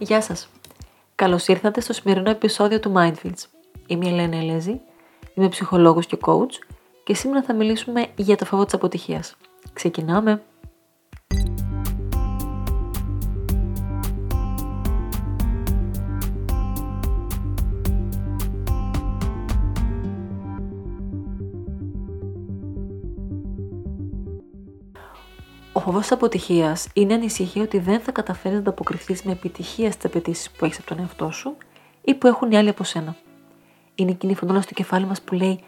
[0.00, 0.48] Γεια σας!
[1.14, 3.44] Καλώς ήρθατε στο σημερινό επεισόδιο του Mindfields.
[3.86, 4.80] Είμαι η Ελένα Ελέζη,
[5.34, 6.52] είμαι ψυχολόγος και coach
[7.04, 9.36] και σήμερα θα μιλήσουμε για το φόβο της αποτυχίας.
[9.72, 10.42] Ξεκινάμε!
[25.90, 30.50] Φόβος τη αποτυχίας είναι ανησυχία ότι δεν θα καταφέρεις να ανταποκριθείς με επιτυχία στις απαιτήσεις
[30.50, 31.56] που έχεις από τον εαυτό σου
[32.04, 33.16] ή που έχουν οι άλλοι από σένα.
[33.94, 35.60] Είναι εκείνη η φωνόλα στο κεφάλι μας που λέει: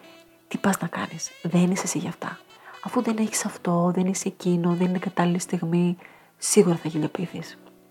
[0.49, 2.39] Τι πας να κάνεις, δεν είσαι εσύ για αυτά.
[2.85, 5.97] Αφού δεν έχεις αυτό, δεν είσαι εκείνο, δεν είναι κατάλληλη στιγμή,
[6.39, 7.41] σίγουρα θα γελιοποιηθεί.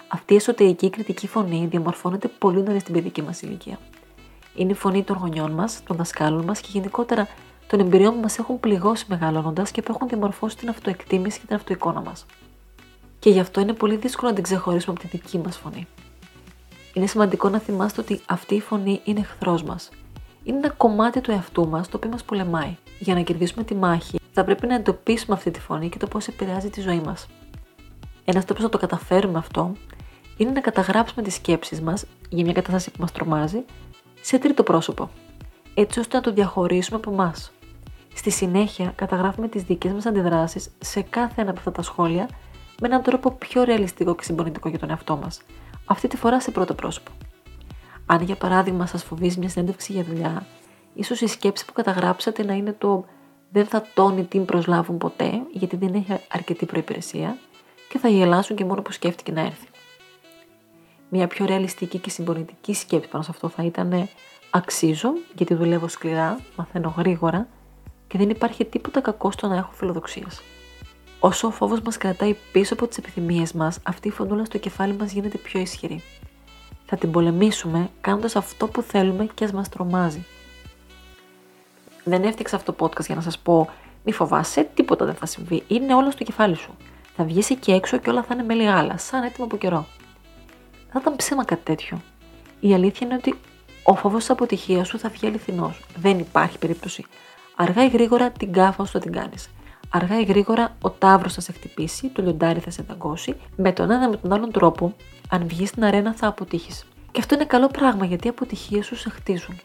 [0.08, 3.80] Αυτή η εσωτερική κριτική φωνή διαμορφώνεται πολύ νωρίς στην παιδική μας ηλικία.
[4.56, 7.28] Είναι η φωνή των γονιών μας, των δασκάλων μας και γενικότερα
[7.70, 11.56] των εμπειριών που μας έχουν πληγώσει μεγαλώνοντας και που έχουν διαμορφώσει την αυτοεκτίμηση και την
[11.56, 12.26] αυτοεικόνα μας.
[13.20, 15.88] Και γι' αυτό είναι πολύ δύσκολο να την ξεχωρίσουμε από τη δική μας φωνή.
[16.94, 19.90] Είναι σημαντικό να θυμάστε ότι αυτή η φωνή είναι εχθρός μας.
[20.44, 22.78] Είναι ένα κομμάτι του εαυτού μας το οποίο μας πολεμάει.
[23.00, 26.28] Για να κερδίσουμε τη μάχη, θα πρέπει να εντοπίσουμε αυτή τη φωνή και το πώς
[26.28, 27.28] επηρεάζει τη ζωή μας.
[28.26, 29.72] Ένας τρόπος να το καταφέρουμε αυτό
[30.38, 33.64] είναι να καταγράψουμε τις σκέψεις μας για μια κατάσταση που μας τρομάζει
[34.22, 35.10] σε τρίτο πρόσωπο,
[35.74, 37.52] έτσι ώστε να το διαχωρίσουμε από εμάς.
[38.14, 42.30] Στη συνέχεια καταγράφουμε τις δικές μας αντιδράσεις σε κάθε ένα από αυτά τα σχόλια
[42.82, 45.42] με έναν τρόπο πιο ρεαλιστικό και συμπονητικό για τον εαυτό μας.
[45.86, 47.12] Αυτή τη φορά σε πρώτο πρόσωπο.
[48.06, 50.46] Αν για παράδειγμα σας φοβίζει μια συνέντευξη για δουλειά,
[50.94, 53.06] ίσως η σκέψη που καταγράψατε να είναι το
[53.52, 57.38] δεν θα τόνει την προσλάβουν ποτέ γιατί δεν έχει αρκετή προϋπηρεσία
[57.90, 59.68] και θα γελάσουν και μόνο που σκέφτηκε να έρθει.
[61.10, 64.08] Μια πιο ρεαλιστική και συμπονητική σκέψη πάνω σε αυτό θα ήταν
[64.50, 67.48] αξίζω γιατί δουλεύω σκληρά, μαθαίνω γρήγορα
[68.10, 70.42] και δεν υπάρχει τίποτα κακό στο να έχω φιλοδοξίες.
[71.20, 74.94] Όσο ο φόβος μας κρατάει πίσω από τις επιθυμίες μας, αυτή η φωνούλα στο κεφάλι
[74.94, 76.04] μας γίνεται πιο ισχυρή.
[76.86, 80.26] Θα την πολεμήσουμε κάνοντας αυτό που θέλουμε και ας μας τρομάζει.
[82.04, 83.70] Δεν έφτιαξα αυτό το podcast για να σας πω
[84.04, 85.64] μη φοβάσαι, τίποτα δεν θα συμβεί.
[85.68, 86.76] Είναι όλο στο κεφάλι σου.
[87.16, 89.86] Θα βγεις εκεί έξω και όλα θα είναι με λίγα σαν έτοιμο από καιρό.
[90.92, 92.02] Θα ήταν ψέμα κάτι τέτοιο.
[92.60, 93.40] Η αλήθεια είναι ότι
[93.84, 95.82] ο φόβος της αποτυχίας σου θα βγει αληθινός.
[95.96, 97.06] Δεν υπάρχει περίπτωση.
[97.62, 99.50] Αργά ή γρήγορα την κάφα σου θα την κάνεις.
[99.90, 103.36] Αργά ή γρήγορα ο τάβρος θα σε χτυπήσει, το λιοντάρι θα σε δαγκώσει.
[103.56, 104.96] Με τον ένα με τον άλλον τρόπο,
[105.30, 106.86] αν βγεις στην αρένα θα αποτύχεις.
[107.12, 109.60] Και αυτό είναι καλό πράγμα γιατί οι αποτυχίες σου σε χτίζουν.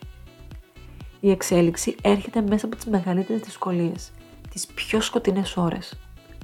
[1.21, 4.11] Η εξέλιξη έρχεται μέσα από τις μεγαλύτερες δυσκολίες,
[4.50, 5.94] τις πιο σκοτεινές ώρες.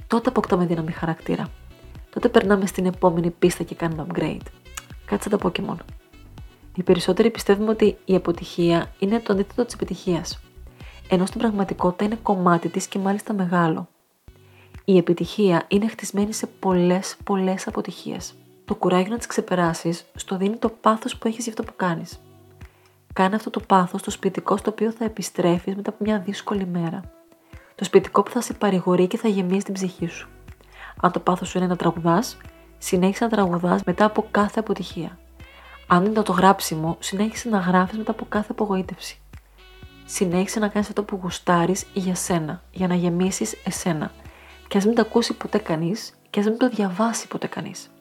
[0.07, 1.47] Τότε αποκτάμε δύναμη χαρακτήρα.
[2.09, 4.47] Τότε περνάμε στην επόμενη πίστα και κάνουμε upgrade.
[5.05, 5.77] Κάτσε τα Pokémon.
[6.75, 10.39] Οι περισσότεροι πιστεύουμε ότι η αποτυχία είναι το αντίθετο της επιτυχίας
[11.13, 13.87] ενώ στην πραγματικότητα είναι κομμάτι της και μάλιστα μεγάλο.
[14.85, 18.33] Η επιτυχία είναι χτισμένη σε πολλές πολλές αποτυχίες.
[18.65, 22.21] Το κουράγιο να τις ξεπεράσεις στο δίνει το πάθος που έχεις για αυτό που κάνεις.
[23.13, 27.01] Κάνε αυτό το πάθος στο σπιτικό στο οποίο θα επιστρέφεις μετά από μια δύσκολη μέρα.
[27.75, 30.29] Το σπιτικό που θα σε παρηγορεί και θα γεμίσει την ψυχή σου.
[31.01, 32.37] Αν το πάθος σου είναι να τραγουδάς,
[32.77, 35.17] συνέχισε να τραγουδάς μετά από κάθε αποτυχία.
[35.87, 39.21] Αν είναι το γράψιμο, συνέχισε να γράφεις μετά από κάθε απογοήτευση
[40.13, 44.11] συνέχισε να κάνεις αυτό που γουστάρεις για σένα, για να γεμίσεις εσένα.
[44.67, 47.91] Και ας μην το ακούσει ποτέ κανείς και ας μην το διαβάσει ποτέ κανείς.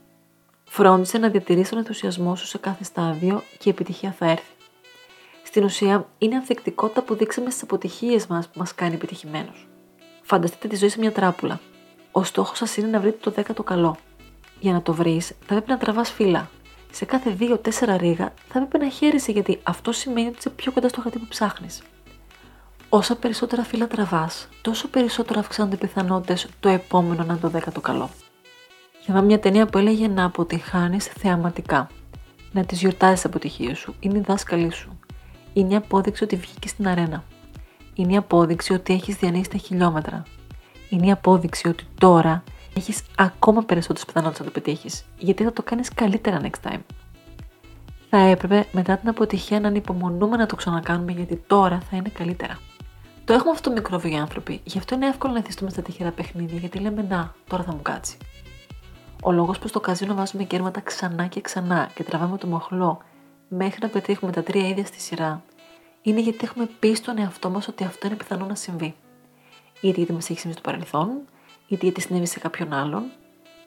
[0.65, 4.53] Φρόντισε να διατηρήσει τον ενθουσιασμό σου σε κάθε στάδιο και η επιτυχία θα έρθει.
[5.43, 9.69] Στην ουσία, είναι ανθεκτικότητα που δείξαμε στις αποτυχίες μας που μας κάνει επιτυχημένους.
[10.23, 11.61] Φανταστείτε τη ζωή σε μια τράπουλα.
[12.13, 13.97] Ο στόχος σας είναι να βρείτε το 10ο καλό.
[14.61, 16.51] Για να το βρεις, θα πρέπει να τραβάς φύλλα.
[16.91, 20.89] Σε κάθε 2-4 ρίγα θα πρέπει να χαίρεσαι γιατί αυτό σημαίνει ότι είσαι πιο κοντά
[20.89, 21.83] στο χαρτί που ψάχνεις.
[22.93, 27.81] Όσα περισσότερα φύλλα τραβάς, τόσο περισσότερο αυξάνονται οι πιθανότητες το επόμενο να είναι το δέκατο
[27.81, 28.11] καλό.
[29.01, 31.89] Είχαμε μια ταινία που έλεγε να αποτυχάνεις θεαματικά.
[32.53, 33.95] Να τις γιορτάζει τι αποτυχίες σου.
[34.01, 34.99] Είναι η δάσκαλή σου.
[35.53, 37.25] Είναι η απόδειξη ότι βγήκε στην αρένα.
[37.95, 40.23] Είναι η απόδειξη ότι έχεις διανύσει τα χιλιόμετρα.
[40.89, 42.45] Είναι η απόδειξη ότι τώρα
[42.77, 46.81] έχεις ακόμα περισσότερες πιθανότητες να το πετύχεις, γιατί θα το κάνεις καλύτερα next time.
[48.11, 52.59] Θα έπρεπε μετά την αποτυχία να ανυπομονούμε να το ξανακάνουμε, γιατί τώρα θα είναι καλύτερα.
[53.31, 56.11] Το έχουμε αυτό το μικρόβιο οι άνθρωποι, γι' αυτό είναι εύκολο να εθιστούμε στα τυχερά
[56.11, 58.17] παιχνίδια, γιατί λέμε Να, τώρα θα μου κάτσει.
[59.23, 63.03] Ο λόγος που στο καζίνο βάζουμε κέρματα ξανά και ξανά και τραβάμε το μοχλό
[63.49, 65.43] μέχρι να πετύχουμε τα τρία ίδια στη σειρά,
[66.03, 68.95] είναι γιατί έχουμε πει στον εαυτό μας ότι αυτό είναι πιθανό να συμβεί.
[69.81, 71.09] Είτε γιατί μας έχεις συμβεί στο παρελθόν,
[71.69, 73.03] είτε γιατί συνέβη σε κάποιον άλλον.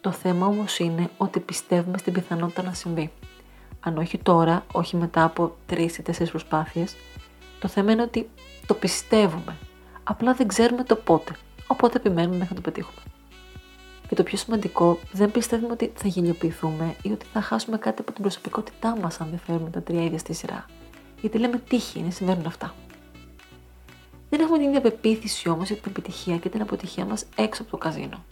[0.01, 3.12] Το θέμα όμως είναι ότι πιστεύουμε στην πιθανότητα να συμβεί.
[3.80, 6.95] Αν όχι τώρα, όχι μετά από τρεις ή τέσσερις προσπάθειες,
[7.60, 8.30] το θέμα είναι ότι
[8.65, 9.57] το πιστεύουμε.
[10.04, 11.36] Απλά δεν ξέρουμε το πότε.
[11.68, 13.01] Οπότε επιμένουμε μέχρι να το πετύχουμε.
[14.07, 18.12] Και το πιο σημαντικό, δεν πιστεύουμε ότι θα γελιοποιηθούμε ή ότι θα χάσουμε κάτι από
[18.12, 20.65] την προσωπικότητά μας αν δεν φέρουμε τα τρία ίδια στη σειρά.
[21.21, 22.74] Γιατί λέμε τύχη, είναι συμβαίνουν αυτά.
[24.30, 27.71] Δεν έχουμε την ίδια πεποίθηση όμως για την επιτυχία και την αποτυχία μας έξω από
[27.71, 28.24] το καζίνο.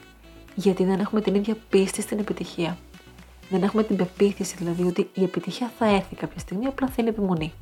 [0.56, 2.78] Γιατί δεν έχουμε την ίδια πίστη στην επιτυχία.
[3.50, 7.54] Δεν έχουμε την πεποίθηση δηλαδή ότι η επιτυχία θα έρθει κάποια στιγμή, απλά θέλει επιμονή.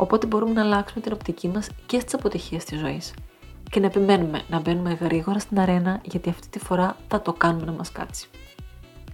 [0.00, 3.14] Οπότε μπορούμε να αλλάξουμε την οπτική μας και στις αποτυχίες της ζωής
[3.70, 7.64] και να επιμένουμε να μπαίνουμε γρήγορα στην αρένα γιατί αυτή τη φορά θα το κάνουμε
[7.64, 8.28] να μας κάτσει.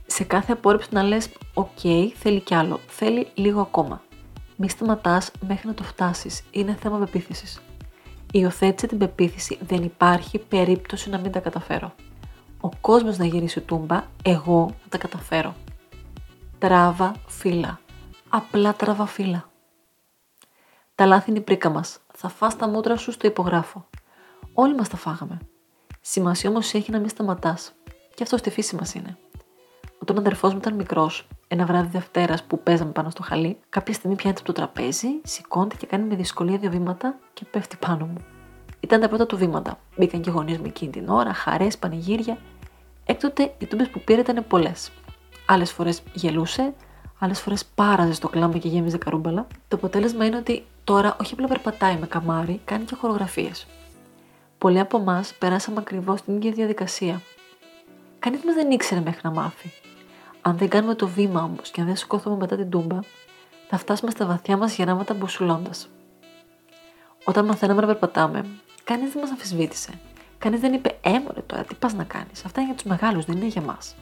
[0.07, 1.79] Σε κάθε απόρριψη να λες «ΟΚ,
[2.15, 4.03] θέλει κι άλλο, θέλει λίγο ακόμα».
[4.57, 7.61] Μη σταματάς μέχρι να το φτάσεις, είναι θέμα πεποίθησης.
[8.33, 11.95] Υιοθέτησε την πεποίθηση, δεν υπάρχει περίπτωση να μην τα καταφέρω.
[12.61, 15.55] Ο κόσμος να γυρίσει τούμπα, εγώ θα τα καταφέρω.
[16.59, 17.81] Τράβα φύλλα.
[18.29, 19.49] Απλά τράβα φύλλα.
[20.97, 21.99] Τα λάθη είναι η πρίκα μας.
[22.15, 23.89] Θα φας τα μούτρα σου στο υπογράφο.
[24.53, 25.39] Όλοι μας τα φάγαμε.
[26.01, 27.73] Σημασία όμως έχει να μην σταματάς.
[28.15, 29.17] Και αυτό στη φύση μας είναι.
[29.99, 33.95] Όταν ο αδερφός μου ήταν μικρός, ένα βράδυ Δευτέρας που παίζαμε πάνω στο χαλί, κάποια
[33.95, 38.07] στιγμή πιάνεται από το τραπέζι, σηκώνεται και κάνει με δυσκολία δύο βήματα και πέφτει πάνω
[38.07, 38.25] μου.
[38.81, 39.79] Ήταν τα πρώτα του βήματα.
[39.97, 42.39] Μπήκαν και γονείς μου εκείνη την ώρα, χαρές, πανηγύρια.
[43.05, 44.91] Έκτοτε οι τούμπες που πήρε ήταν πολλές.
[45.47, 46.75] Άλλες φορές γελούσε,
[47.19, 49.47] άλλες φορές πάραζε στο κλάμα και γέμιζε καρούμπαλα.
[49.69, 53.67] Το αποτέλεσμα είναι ότι τώρα όχι απλά περπατάει με καμάρι, κάνει και χορογραφίες.
[54.59, 57.23] Πολλοί από εμάς περάσαμε ακριβώς την ίδια διαδικασία.
[58.19, 59.73] Κανείς μας δεν ήξερε μέχρι να μάθει.
[60.41, 62.99] Αν δεν κάνουμε το βήμα όμως και αν δεν σηκώθουμε μετά την τούμπα,
[63.69, 65.89] θα φτάσουμε στα βαθιά μας γεράματα μπουσουλώντας.
[67.25, 68.47] Όταν μαθαίναμε να περπατάμε,
[68.85, 69.91] κανείς δεν μας αμφισβήτησε.
[70.39, 73.37] Κανείς δεν είπε, Έμορε τώρα, τι πας να κάνεις; Αυτά είναι για τους μεγάλους, δεν
[73.37, 73.95] είναι για μας.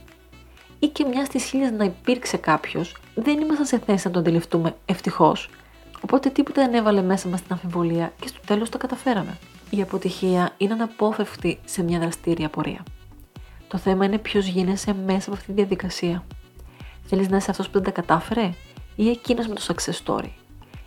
[0.78, 4.76] Ή και μιας στι χίλιε να υπήρξε κάποιος, δεν ήμασταν σε θέση να τον αντιληφθούμε
[4.86, 5.50] ευτυχώς.
[6.00, 9.38] Οπότε τίποτα δεν έβαλε μέσα μας την αμφιβολία και στο τέλος το καταφέραμε
[9.76, 12.82] η αποτυχία είναι αναπόφευκτη σε μια δραστήρια πορεία.
[13.68, 16.24] Το θέμα είναι ποιος γίνεσαι μέσα από αυτή τη διαδικασία.
[17.06, 18.52] Θέλεις να είσαι αυτός που δεν τα κατάφερε
[18.96, 20.28] ή εκείνος με το success story;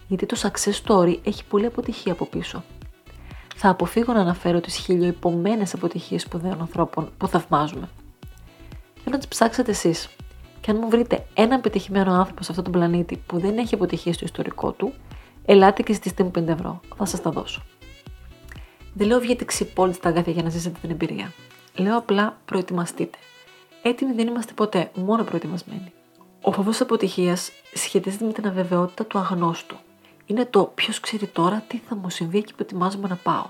[0.07, 2.63] Γιατί το success story έχει πολλή αποτυχία από πίσω.
[3.55, 7.89] Θα αποφύγω να αναφέρω τις χιλιοϊπωμένε αποτυχίες σπουδαίων ανθρώπων που θαυμάζουμε.
[9.03, 10.09] Θέλω να τις ψάξετε εσείς.
[10.67, 14.13] Και αν μου βρείτε ένα επιτυχημένο άνθρωπο σε αυτόν τον πλανήτη που δεν έχει αποτυχία
[14.13, 14.93] στο ιστορικό του,
[15.45, 16.79] ελάτε και ζητήστε μου 5 ευρώ.
[16.95, 17.61] Θα σας τα δώσω.
[18.93, 21.33] Δεν λέω βγείτε ξυπόλοι στα αγάθια για να ζήσετε την εμπειρία.
[21.75, 23.17] Λέω απλά προετοιμαστείτε.
[23.81, 25.91] Έτοιμοι δεν είμαστε ποτέ, μόνο προετοιμασμένοι.
[26.41, 29.75] Ο φόβος αποτυχίας σχετίζεται με την αβεβαιότητα του αγνώστου.
[30.25, 33.45] Είναι το ποιος ξέρει τώρα τι θα μου συμβεί εκεί που ετοιμάζομαι να πάω.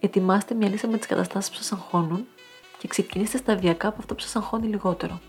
[0.00, 2.26] Ετοιμάστε μια λίστα με τις καταστάσεις που σας αγχώνουν
[2.78, 5.20] και ξεκινήστε σταδιακά από αυτό που σας αγχώνει λιγότερο.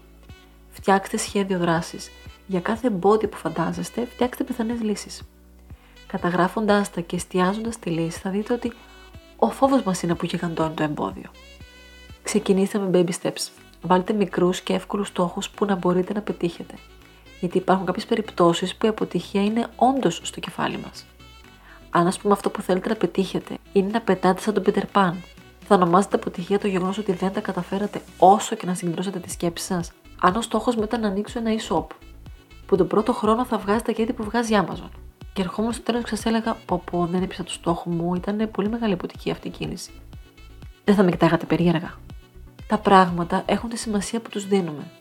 [0.77, 2.11] Φτιάξτε σχέδιο δράσης.
[2.47, 5.21] Για κάθε εμπόδιο που φαντάζεστε, φτιάξτε πιθανές λύσεις.
[6.07, 8.73] Καταγράφοντάς τα και εστιάζοντας τη λύση, θα δείτε ότι
[9.35, 11.31] ο φόβος μας είναι που γιγαντώνει το εμπόδιο.
[12.23, 13.49] Ξεκινήστε με baby steps.
[13.81, 16.73] Βάλτε μικρούς και εύκολους στόχους που να μπορείτε να πετύχετε.
[17.39, 21.05] Γιατί υπάρχουν κάποιες περιπτώσεις που η αποτυχία είναι όντως στο κεφάλι μας.
[21.89, 25.13] Αν ας πούμε αυτό που θέλετε να πετύχετε είναι να πετάτε σαν τον Peter Pan,
[25.67, 29.65] θα ονομάζετε αποτυχία το γεγονός ότι δεν τα καταφέρατε όσο και να συγκεντρώσετε τη σκέψη
[29.65, 29.91] σας.
[30.21, 31.85] Αν ο στόχος μου ήταν να ανοίξω ένα e-shop,
[32.65, 34.89] που τον πρώτο χρόνο θα βγάζει τα κέρδη που βγάζει η Amazon.
[35.33, 38.49] Και ερχόμουν στο τέλος και σας έλεγα: Πω, πω, δεν έπεισα το στόχο μου, ήταν
[38.51, 39.91] πολύ μεγάλη αποτυχία αυτή η κίνηση.
[40.83, 41.93] Δεν θα με κοιτάγατε περίεργα.
[42.67, 44.91] Τα πράγματα έχουν τη σημασία που τους δίνουμε.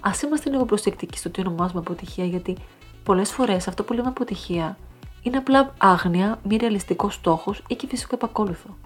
[0.00, 2.56] Α είμαστε λίγο προσεκτικοί στο τι ονομάζουμε αποτυχία, γιατί
[3.02, 4.78] πολλές φορές αυτό που λέμε αποτυχία
[5.22, 8.76] είναι απλά άγνοια, μη ρεαλιστικό στόχος ή και φυσικό επακόλουθο.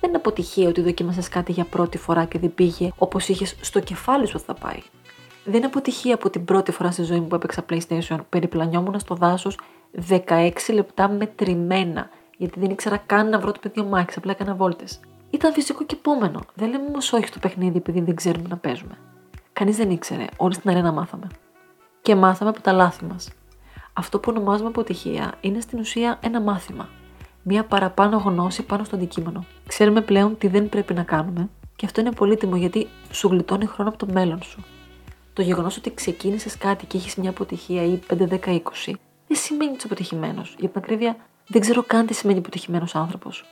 [0.00, 3.80] Δεν είναι αποτυχία ότι δοκίμασες κάτι για πρώτη φορά και δεν πήγε όπως είχες στο
[3.80, 4.82] κεφάλι σου θα πάει.
[5.44, 9.14] Δεν είναι αποτυχία από την πρώτη φορά στη ζωή μου που έπαιξα PlayStation, περιπλανιόμουν στο
[9.14, 9.58] δάσος
[10.08, 15.00] 16 λεπτά μετρημένα, γιατί δεν ήξερα καν να βρω το παιδί μάχης, απλά έκανα βόλτες.
[15.30, 16.40] Ήταν φυσικό και επόμενο.
[16.54, 18.98] Δεν λέμε όμως όχι στο παιχνίδι επειδή δεν ξέρουμε να παίζουμε.
[19.52, 21.26] Κανείς δεν ήξερε, όλοι στην αρένα μάθαμε.
[22.02, 23.30] Και μάθαμε από τα λάθη μας.
[23.92, 26.88] Αυτό που ονομάζουμε αποτυχία είναι στην ουσία ένα μάθημα.
[27.42, 29.44] Μία παραπάνω γνώση πάνω στο αντικείμενο.
[29.66, 33.88] Ξέρουμε πλέον τι δεν πρέπει να κάνουμε και αυτό είναι πολύτιμο γιατί σου γλιτώνει χρόνο
[33.88, 34.64] από το μέλλον σου.
[35.38, 38.60] Το γεγονός ότι ξεκίνησες κάτι και έχεις μια αποτυχία ή 5, 10, 20
[39.26, 40.54] δεν σημαίνει ότι είσαι αποτυχημένος.
[40.58, 41.16] Για την ακρίβεια,
[41.46, 43.44] δεν ξέρω καν τι σημαίνει αποτυχημένος άνθρωπος.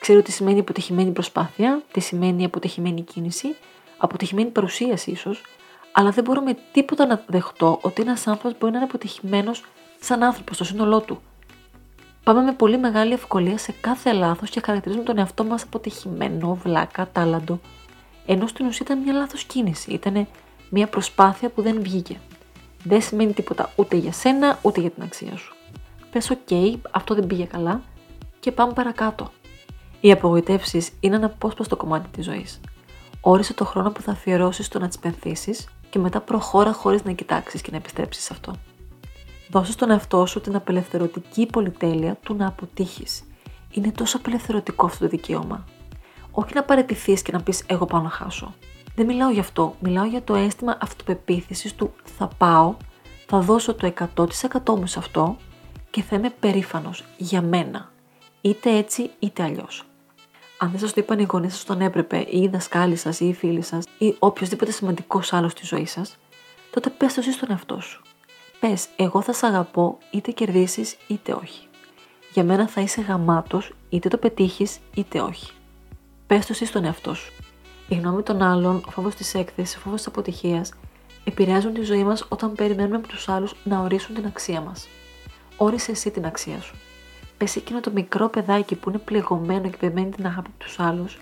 [0.00, 3.56] Ξέρω τι σημαίνει αποτυχημένη προσπάθεια, τι σημαίνει αποτυχημένη κίνηση,
[3.96, 5.42] αποτυχημένη παρουσίαση ίσως,
[5.92, 9.64] αλλά δεν μπορώ με τίποτα να δεχτώ ότι ένας άνθρωπος μπορεί να είναι αποτυχημένος
[10.00, 11.20] σαν άνθρωπος στο σύνολό του.
[12.24, 17.08] Πάμε με πολύ μεγάλη ευκολία σε κάθε λάθος και χαρακτηρίζουμε τον εαυτό μας αποτυχημένο, βλάκα,
[17.12, 17.60] τάλαντο.
[18.26, 19.92] Ενώ στην ουσία ήταν μια λάθος κίνηση.
[19.92, 20.26] Ήταν
[20.76, 22.20] μια προσπάθεια που δεν βγήκε
[22.82, 25.54] δεν σημαίνει τίποτα ούτε για σένα ούτε για την αξία σου.
[26.10, 27.82] Πες ok, αυτό δεν πήγε καλά
[28.40, 29.30] και πάμε παρακάτω.
[30.00, 32.60] Οι απογοητεύσεις είναι ένα απόσπαστο κομμάτι της ζωής.
[33.20, 37.12] Όρισε το χρόνο που θα αφιερώσεις στο να τις πενθήσεις και μετά προχώρα χωρίς να
[37.12, 38.52] κοιτάξεις και να επιστρέψεις σε αυτό.
[39.50, 43.24] Δώσε στον εαυτό σου την απελευθερωτική πολυτέλεια του να αποτύχεις.
[43.70, 45.64] Είναι τόσο απελευθερωτικό αυτό το δικαίωμα.
[46.30, 48.54] Όχι να παρετηθεί και να πεις Εγώ πάω να χάσω.
[48.94, 49.76] Δεν μιλάω γι' αυτό.
[49.80, 52.74] Μιλάω για το αίσθημα αυτοπεποίθησης του Θα πάω,
[53.26, 55.36] θα δώσω το 100% μου σε αυτό
[55.90, 57.92] και θα είμαι περήφανος για μένα.
[58.40, 59.84] Είτε έτσι είτε αλλιώς.
[60.58, 63.28] Αν δεν σας το είπαν οι γονείς σας τον έπρεπε, ή οι δασκάλοι σας, ή
[63.28, 66.16] οι φίλοι σας, ή οποιοδήποτε σημαντικός άλλος στη ζωή σας,
[66.70, 68.02] τότε πες το εσύ στον εαυτό σου.
[68.60, 71.66] Πες, εγώ θα σε αγαπώ είτε κερδίσεις είτε όχι.
[72.32, 75.52] Για μένα θα είσαι γαμάτος είτε το πετύχεις είτε όχι.
[76.26, 77.32] Πες το εσύ στον εαυτό σου.
[77.88, 80.72] Η γνώμη των άλλων, ο φόβος της έκθεσης, ο φόβος της αποτυχίας
[81.24, 84.88] επηρεάζουν τη ζωή μας όταν περιμένουμε από τους άλλους να ορίσουν την αξία μας.
[85.56, 86.74] Όρισε εσύ την αξία σου.
[87.38, 91.18] Πες εκείνο το μικρό παιδάκι που είναι πληγωμένο και περιμένει την αγάπη από τους άλλους,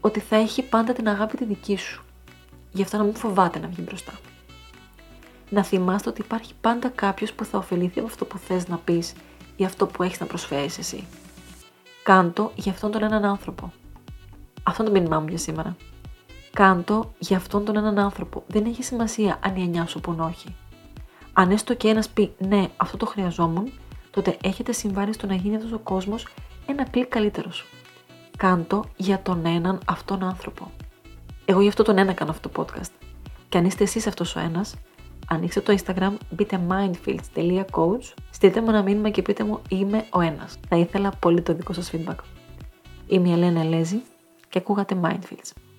[0.00, 2.04] ότι θα έχει πάντα την αγάπη τη δική σου.
[2.72, 4.12] Γι' αυτό να μην φοβάται να βγει μπροστά.
[5.48, 9.12] Να θυμάστε ότι υπάρχει πάντα κάποιος που θα ωφεληθεί από αυτό που θες να πεις
[9.56, 11.06] ή αυτό που έχεις να προσφέρεις εσύ.
[12.02, 13.72] Κάντο για αυτόν τον έναν άνθρωπο.
[14.62, 15.76] Αυτό είναι το μήνυμά μου για σήμερα.
[16.60, 18.42] Κάντο για αυτόν τον έναν άνθρωπο.
[18.46, 20.56] Δεν έχει σημασία αν η εννιά σου πουν όχι.
[21.32, 23.72] Αν έστω και ένας πει ναι, αυτό το χρειαζόμουν,
[24.10, 26.26] τότε έχετε συμβάρει στο να γίνει αυτός ο κόσμος
[26.66, 27.66] ένα κλικ καλύτερος.
[28.36, 30.70] Κάντο για τον έναν αυτόν άνθρωπο.
[31.44, 33.06] Εγώ γι' αυτό τον ένα κάνω αυτό το podcast.
[33.48, 34.74] Και αν είστε εσείς αυτός ο ένας,
[35.28, 40.58] ανοίξτε το Instagram, μπείτε mindfields.coach, στείλτε μου ένα μήνυμα και πείτε μου είμαι ο ένας.
[40.68, 42.18] Θα ήθελα πολύ το δικό σας feedback.
[43.06, 44.02] Είμαι η Ελένα Ελέζη
[44.48, 45.69] και ακούγατε Mindfields.